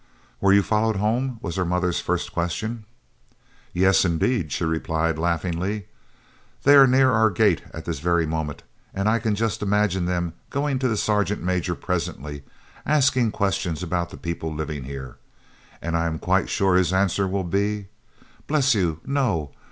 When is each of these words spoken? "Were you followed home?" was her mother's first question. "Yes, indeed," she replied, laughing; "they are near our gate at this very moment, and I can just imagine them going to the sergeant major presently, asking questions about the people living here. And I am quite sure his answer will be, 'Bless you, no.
"Were 0.39 0.51
you 0.51 0.63
followed 0.63 0.95
home?" 0.95 1.37
was 1.43 1.57
her 1.57 1.63
mother's 1.63 1.99
first 1.99 2.31
question. 2.33 2.85
"Yes, 3.71 4.03
indeed," 4.03 4.51
she 4.51 4.63
replied, 4.63 5.19
laughing; 5.19 5.59
"they 5.59 6.73
are 6.75 6.87
near 6.87 7.11
our 7.11 7.29
gate 7.29 7.61
at 7.71 7.85
this 7.85 7.99
very 7.99 8.25
moment, 8.25 8.63
and 8.95 9.07
I 9.07 9.19
can 9.19 9.35
just 9.35 9.61
imagine 9.61 10.05
them 10.05 10.33
going 10.49 10.79
to 10.79 10.87
the 10.87 10.97
sergeant 10.97 11.43
major 11.43 11.75
presently, 11.75 12.41
asking 12.83 13.33
questions 13.33 13.83
about 13.83 14.09
the 14.09 14.17
people 14.17 14.51
living 14.51 14.85
here. 14.85 15.17
And 15.83 15.95
I 15.95 16.07
am 16.07 16.17
quite 16.17 16.49
sure 16.49 16.77
his 16.77 16.91
answer 16.91 17.27
will 17.27 17.43
be, 17.43 17.85
'Bless 18.47 18.73
you, 18.73 19.01
no. 19.05 19.51